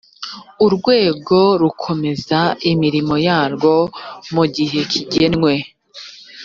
[0.65, 2.39] urwego rukomeza
[2.71, 3.73] imirimo yarwo
[4.33, 5.53] mu gihe kigenwe